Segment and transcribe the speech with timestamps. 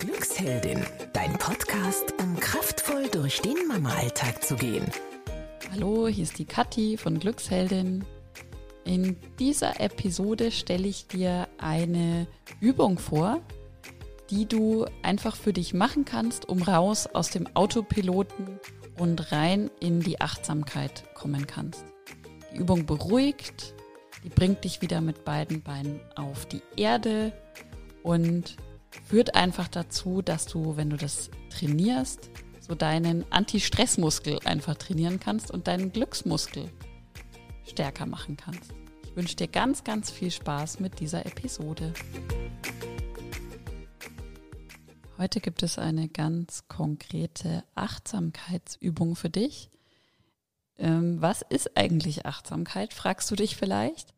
[0.00, 4.86] Glücksheldin, dein Podcast, um kraftvoll durch den Mama-Alltag zu gehen.
[5.70, 8.06] Hallo, hier ist die Kathi von Glücksheldin.
[8.84, 12.26] In dieser Episode stelle ich dir eine
[12.60, 13.42] Übung vor,
[14.30, 18.58] die du einfach für dich machen kannst, um raus aus dem Autopiloten
[18.98, 21.84] und rein in die Achtsamkeit kommen kannst.
[22.54, 23.74] Die Übung beruhigt,
[24.24, 27.34] die bringt dich wieder mit beiden Beinen auf die Erde
[28.02, 28.56] und
[29.06, 35.50] führt einfach dazu, dass du, wenn du das trainierst, so deinen Anti-Stress-Muskel einfach trainieren kannst
[35.50, 36.70] und deinen Glücksmuskel
[37.66, 38.72] stärker machen kannst.
[39.04, 41.92] Ich wünsche dir ganz, ganz viel Spaß mit dieser Episode.
[45.18, 49.70] Heute gibt es eine ganz konkrete Achtsamkeitsübung für dich.
[50.78, 54.14] Ähm, was ist eigentlich Achtsamkeit, fragst du dich vielleicht?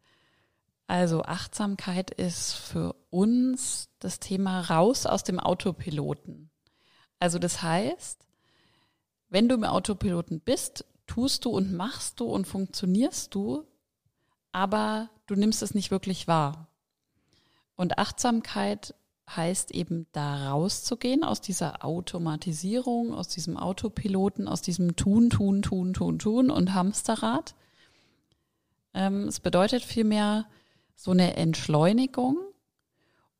[0.93, 6.51] Also Achtsamkeit ist für uns das Thema raus aus dem Autopiloten.
[7.19, 8.27] Also das heißt,
[9.31, 13.65] wenn du im Autopiloten bist, tust du und machst du und funktionierst du,
[14.53, 16.69] aber du nimmst es nicht wirklich wahr.
[17.75, 18.95] Und Achtsamkeit
[19.35, 25.95] heißt eben da rauszugehen aus dieser Automatisierung, aus diesem Autopiloten, aus diesem Tun, Tun, Tun,
[25.95, 27.55] Tun, Tun und Hamsterrad.
[28.93, 30.45] Ähm, es bedeutet vielmehr,
[30.95, 32.39] so eine Entschleunigung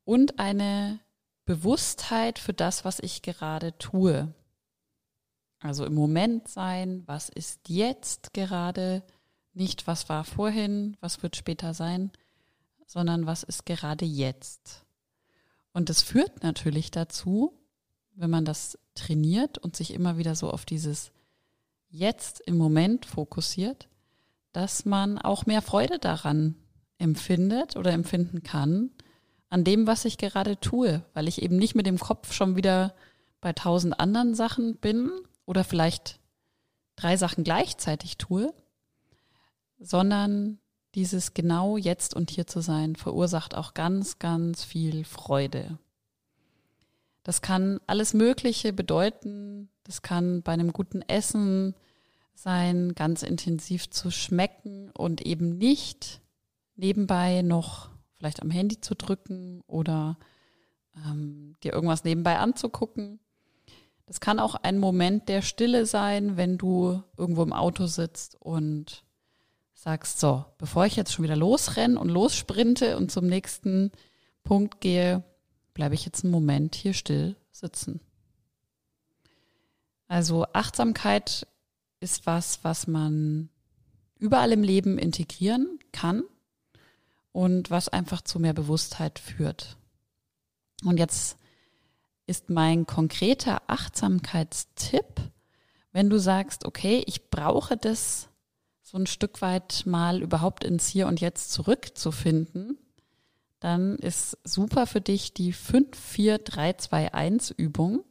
[0.05, 0.99] und eine
[1.45, 4.33] Bewusstheit für das, was ich gerade tue.
[5.59, 9.03] Also im Moment sein, was ist jetzt gerade,
[9.53, 12.11] nicht was war vorhin, was wird später sein,
[12.85, 14.83] sondern was ist gerade jetzt.
[15.71, 17.53] Und das führt natürlich dazu,
[18.15, 21.11] wenn man das trainiert und sich immer wieder so auf dieses
[21.89, 23.87] Jetzt im Moment fokussiert,
[24.51, 26.55] dass man auch mehr Freude daran
[26.97, 28.91] empfindet oder empfinden kann
[29.53, 32.95] an dem, was ich gerade tue, weil ich eben nicht mit dem Kopf schon wieder
[33.39, 35.11] bei tausend anderen Sachen bin
[35.45, 36.19] oder vielleicht
[36.95, 38.51] drei Sachen gleichzeitig tue,
[39.77, 40.57] sondern
[40.95, 45.77] dieses genau jetzt und hier zu sein verursacht auch ganz, ganz viel Freude.
[47.21, 49.69] Das kann alles Mögliche bedeuten.
[49.83, 51.75] Das kann bei einem guten Essen
[52.33, 56.21] sein, ganz intensiv zu schmecken und eben nicht
[56.75, 60.17] nebenbei noch vielleicht am Handy zu drücken oder
[60.95, 63.19] ähm, dir irgendwas nebenbei anzugucken.
[64.05, 69.03] Das kann auch ein Moment der Stille sein, wenn du irgendwo im Auto sitzt und
[69.73, 73.91] sagst, so, bevor ich jetzt schon wieder losrenne und lossprinte und zum nächsten
[74.43, 75.23] Punkt gehe,
[75.73, 78.01] bleibe ich jetzt einen Moment hier still sitzen.
[80.07, 81.47] Also Achtsamkeit
[81.99, 83.49] ist was, was man
[84.19, 86.23] überall im Leben integrieren kann
[87.33, 89.75] und was einfach zu mehr Bewusstheit führt.
[90.85, 91.37] Und jetzt
[92.25, 95.29] ist mein konkreter Achtsamkeitstipp,
[95.91, 98.29] wenn du sagst, okay, ich brauche das
[98.81, 102.77] so ein Stück weit mal überhaupt ins Hier und Jetzt zurückzufinden,
[103.59, 108.03] dann ist super für dich die 54321 Übung.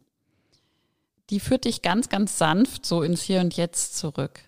[1.30, 4.40] Die führt dich ganz, ganz sanft so ins Hier und Jetzt zurück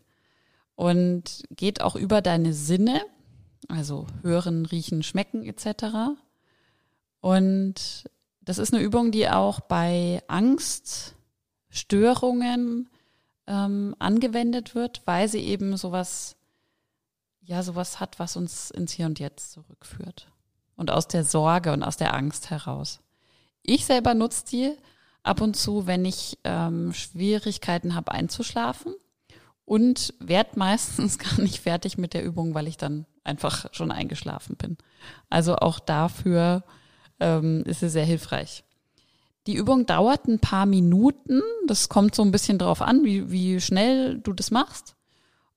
[0.75, 3.01] und geht auch über deine Sinne
[3.69, 6.17] also hören, riechen, schmecken etc.
[7.21, 8.05] Und
[8.41, 12.89] das ist eine Übung, die auch bei Angststörungen
[13.47, 16.37] ähm, angewendet wird, weil sie eben sowas,
[17.43, 20.29] ja, sowas hat, was uns ins Hier und Jetzt zurückführt.
[20.77, 23.01] Und aus der Sorge und aus der Angst heraus.
[23.63, 24.73] Ich selber nutze die
[25.23, 28.95] ab und zu, wenn ich ähm, Schwierigkeiten habe einzuschlafen
[29.65, 34.57] und werde meistens gar nicht fertig mit der Übung, weil ich dann einfach schon eingeschlafen
[34.57, 34.77] bin.
[35.31, 36.65] Also auch dafür
[37.21, 38.65] ähm, ist sie sehr hilfreich.
[39.47, 41.43] Die Übung dauert ein paar Minuten.
[41.67, 44.97] Das kommt so ein bisschen drauf an, wie, wie schnell du das machst.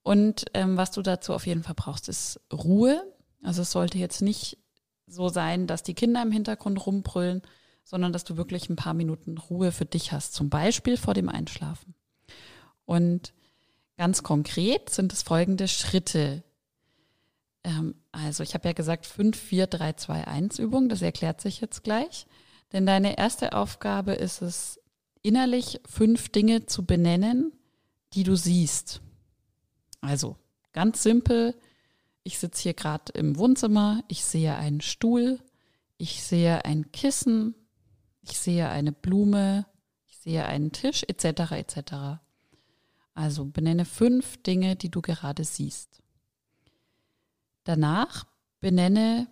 [0.04, 3.02] Und ähm, was du dazu auf jeden Fall brauchst, ist Ruhe.
[3.44, 4.58] Also es sollte jetzt nicht
[5.06, 7.42] so sein, dass die Kinder im Hintergrund rumbrüllen,
[7.84, 11.30] sondern dass du wirklich ein paar Minuten Ruhe für dich hast, zum Beispiel vor dem
[11.30, 11.96] Einschlafen.
[12.86, 13.34] Und
[13.98, 16.44] ganz konkret sind es folgende Schritte,
[17.68, 21.62] ähm, also ich habe ja gesagt 5, 4, 3, 2, 1 Übung, das erklärt sich
[21.62, 22.26] jetzt gleich.
[22.74, 24.80] Denn deine erste Aufgabe ist es,
[25.22, 27.52] innerlich fünf Dinge zu benennen,
[28.14, 29.02] die du siehst.
[30.00, 30.38] Also
[30.72, 31.56] ganz simpel,
[32.24, 35.40] ich sitze hier gerade im Wohnzimmer, ich sehe einen Stuhl,
[35.98, 37.56] ich sehe ein Kissen,
[38.22, 39.66] ich sehe eine Blume,
[40.06, 41.52] ich sehe einen Tisch etc.
[41.52, 42.22] etc.
[43.18, 46.04] Also benenne fünf Dinge, die du gerade siehst.
[47.64, 48.28] Danach
[48.60, 49.26] benenne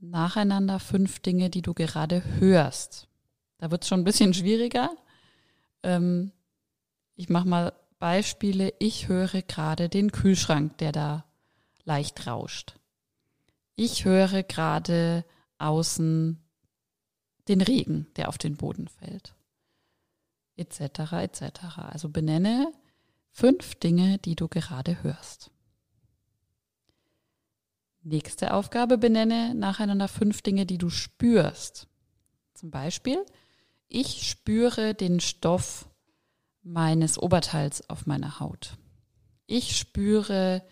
[0.00, 3.06] nacheinander fünf Dinge, die du gerade hörst.
[3.58, 4.90] Da wird es schon ein bisschen schwieriger.
[5.84, 6.32] Ähm,
[7.14, 8.74] ich mache mal Beispiele.
[8.80, 11.24] Ich höre gerade den Kühlschrank, der da
[11.84, 12.74] leicht rauscht.
[13.76, 15.24] Ich höre gerade
[15.58, 16.42] außen
[17.46, 19.36] den Regen, der auf den Boden fällt.
[20.60, 20.80] Etc.
[21.12, 21.42] etc.
[21.78, 22.70] Also benenne
[23.30, 25.50] fünf Dinge, die du gerade hörst.
[28.02, 31.88] Nächste Aufgabe benenne nacheinander fünf Dinge, die du spürst.
[32.52, 33.24] Zum Beispiel,
[33.88, 35.88] ich spüre den Stoff
[36.62, 38.76] meines Oberteils auf meiner Haut.
[39.46, 40.62] Ich spüre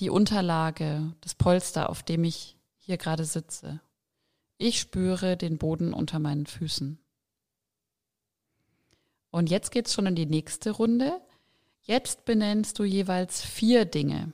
[0.00, 3.80] die Unterlage, das Polster, auf dem ich hier gerade sitze.
[4.56, 7.03] Ich spüre den Boden unter meinen Füßen.
[9.34, 11.20] Und jetzt geht's schon in die nächste Runde.
[11.82, 14.32] Jetzt benennst du jeweils vier Dinge,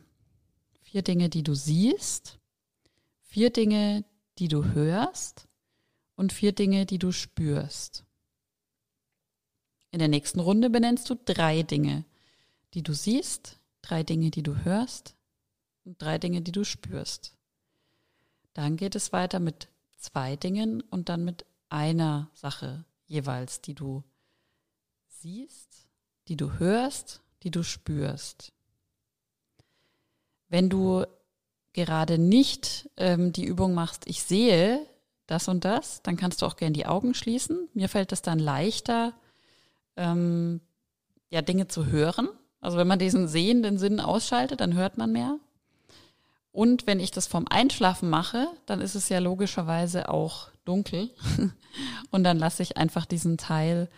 [0.83, 2.39] Vier Dinge, die du siehst,
[3.23, 4.05] vier Dinge,
[4.39, 5.49] die du hörst
[6.17, 8.05] und vier Dinge, die du spürst.
[9.91, 12.05] In der nächsten Runde benennst du drei Dinge,
[12.75, 15.15] die du siehst, drei Dinge, die du hörst
[15.85, 17.39] und drei Dinge, die du spürst.
[18.53, 24.05] Dann geht es weiter mit zwei Dingen und dann mit einer Sache jeweils, die du
[25.21, 25.87] siehst,
[26.29, 28.53] die du hörst, die du spürst.
[30.49, 31.05] Wenn du
[31.73, 34.87] gerade nicht ähm, die Übung machst, ich sehe
[35.27, 37.69] das und das, dann kannst du auch gerne die Augen schließen.
[37.75, 39.13] Mir fällt es dann leichter,
[39.97, 40.61] ähm,
[41.29, 42.29] ja, Dinge zu hören.
[42.61, 45.39] Also wenn man diesen sehenden Sinn ausschaltet, dann hört man mehr.
[46.53, 51.11] Und wenn ich das vom Einschlafen mache, dann ist es ja logischerweise auch dunkel.
[52.11, 53.89] und dann lasse ich einfach diesen Teil,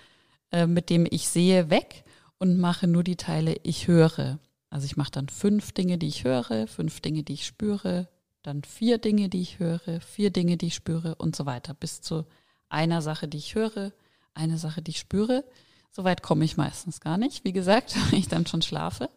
[0.53, 2.05] äh, mit dem ich sehe, weg
[2.39, 4.39] und mache nur die Teile, ich höre.
[4.71, 8.09] Also ich mache dann fünf Dinge, die ich höre, fünf Dinge, die ich spüre,
[8.43, 12.01] dann vier Dinge, die ich höre, vier Dinge, die ich spüre und so weiter, bis
[12.01, 12.25] zu
[12.69, 13.93] einer Sache, die ich höre,
[14.35, 15.45] eine Sache, die ich spüre.
[15.91, 19.11] Soweit komme ich meistens gar nicht, wie gesagt, wenn ich dann schon schlafe.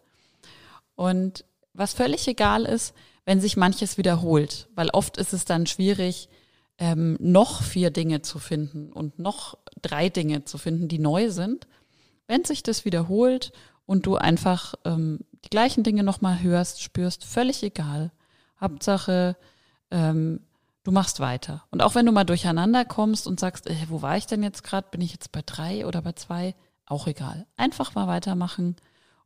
[0.96, 2.94] Und was völlig egal ist,
[3.26, 6.30] wenn sich manches wiederholt, weil oft ist es dann schwierig,
[6.78, 11.68] ähm, noch vier Dinge zu finden und noch drei Dinge zu finden, die neu sind.
[12.28, 13.52] Wenn sich das wiederholt
[13.86, 18.12] und du einfach ähm, die gleichen Dinge nochmal hörst, spürst, völlig egal.
[18.60, 19.38] Hauptsache,
[19.92, 20.42] ähm,
[20.84, 21.64] du machst weiter.
[21.72, 24.64] Und auch wenn du mal durcheinander kommst und sagst, äh, wo war ich denn jetzt
[24.64, 24.88] gerade?
[24.90, 26.56] Bin ich jetzt bei drei oder bei zwei?
[26.86, 27.46] Auch egal.
[27.58, 28.76] Einfach mal weitermachen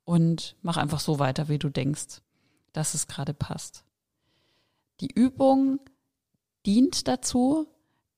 [0.04, 2.22] und mach einfach so weiter, wie du denkst,
[2.74, 3.84] dass es gerade passt.
[5.02, 5.80] Die Übung
[6.66, 7.68] dient dazu,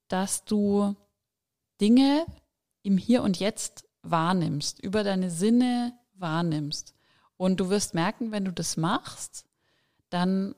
[0.08, 0.96] dass du
[1.82, 2.26] Dinge
[2.84, 6.94] im Hier und Jetzt wahrnimmst, über deine Sinne wahrnimmst.
[7.38, 9.46] Und du wirst merken, wenn du das machst,
[10.10, 10.56] dann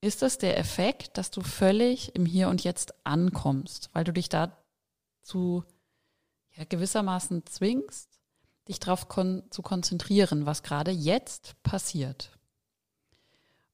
[0.00, 4.28] ist das der Effekt, dass du völlig im Hier und Jetzt ankommst, weil du dich
[4.28, 5.64] dazu
[6.52, 8.20] ja, gewissermaßen zwingst,
[8.68, 12.30] dich darauf kon zu konzentrieren, was gerade jetzt passiert.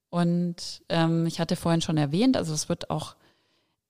[0.08, 3.14] Und ähm, ich hatte vorhin schon erwähnt, also es wird auch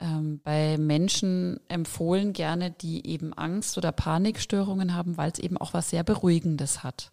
[0.01, 5.75] ähm, bei Menschen empfohlen, gerne, die eben Angst oder Panikstörungen haben, weil es eben auch
[5.75, 7.13] was sehr Beruhigendes hat,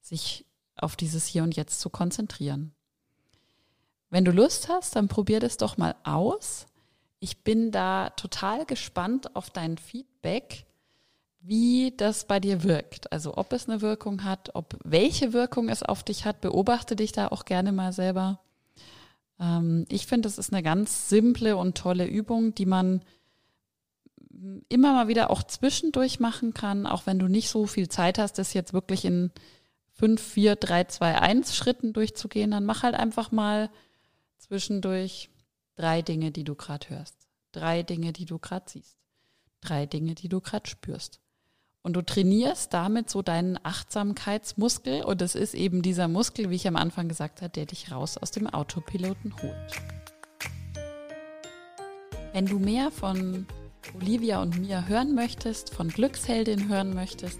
[0.00, 0.44] sich
[0.76, 2.72] auf dieses Hier und Jetzt zu konzentrieren.
[4.10, 6.66] Wenn du Lust hast, dann probier das doch mal aus.
[7.18, 10.66] Ich bin da total gespannt auf dein Feedback,
[11.40, 13.12] wie das bei dir wirkt.
[13.12, 16.40] Also ob es eine Wirkung hat, ob welche Wirkung es auf dich hat.
[16.40, 18.40] Beobachte dich da auch gerne mal selber.
[19.40, 23.02] Ähm, ich finde, es ist eine ganz simple und tolle Übung, die man
[24.68, 28.34] immer mal wieder auch zwischendurch machen kann, auch wenn du nicht so viel Zeit hast,
[28.34, 29.30] das jetzt wirklich in
[29.92, 33.70] 5, 4, 3, 2, 1 Schritten durchzugehen, dann mach halt einfach mal
[34.36, 35.30] zwischendurch
[35.74, 37.14] drei Dinge, die du gerade hörst,
[37.52, 38.98] drei Dinge, die du gerade siehst,
[39.60, 41.20] drei Dinge, die du gerade spürst.
[41.86, 46.66] Und du trainierst damit so deinen Achtsamkeitsmuskel und es ist eben dieser Muskel, wie ich
[46.66, 49.54] am Anfang gesagt habe, der dich raus aus dem Autopiloten holt.
[52.32, 53.46] Wenn du mehr von
[53.94, 57.38] Olivia und mir hören möchtest, von Glücksheldin hören möchtest,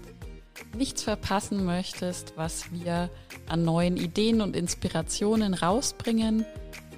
[0.77, 3.09] nichts verpassen möchtest, was wir
[3.49, 6.45] an neuen Ideen und Inspirationen rausbringen,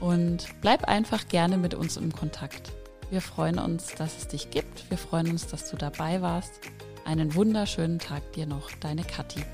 [0.00, 2.72] und bleib einfach gerne mit uns im Kontakt.
[3.10, 4.88] Wir freuen uns, dass es dich gibt.
[4.90, 6.60] Wir freuen uns, dass du dabei warst.
[7.04, 9.44] Einen wunderschönen Tag dir noch, deine Kathi.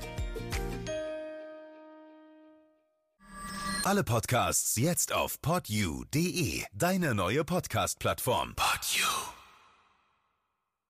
[3.83, 8.53] Alle Podcasts jetzt auf podyou.de, deine neue Podcast-Plattform.
[8.55, 9.38] Podyou.